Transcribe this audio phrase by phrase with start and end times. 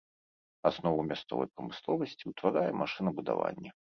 [0.69, 3.69] Аснову мясцовай прамысловасці ўтварае машынабудаванне.